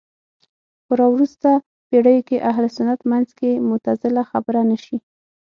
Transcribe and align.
په 0.85 0.93
راوروسته 1.01 1.49
پېړيو 1.87 2.25
کې 2.27 2.43
اهل 2.49 2.65
سنت 2.77 2.99
منځ 3.11 3.27
کې 3.39 3.61
معتزله 3.69 4.23
خبره 4.31 4.61
نه 4.69 4.77
شي 4.83 4.97